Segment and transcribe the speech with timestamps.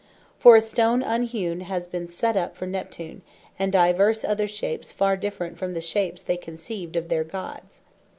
[0.39, 3.21] For a Stone unhewn has been set up for Neptune,
[3.59, 7.81] and divers other shapes far different from the shapes they conceived of their Gods.